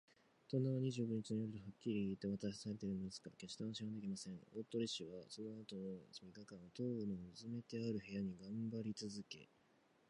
[0.49, 4.39] 盗難は二十五日の夜とはっきり言いわたされているのですから、けっして安心はできません。
[4.51, 9.47] 大鳥氏はそのあとの三日間を、塔のうずめてある部屋にがんばりつづけ